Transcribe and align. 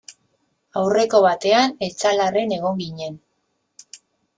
Aurreko 0.83 1.21
batean 1.27 1.77
Etxalarren 1.91 2.59
egon 2.59 2.85
ginen. 2.85 3.23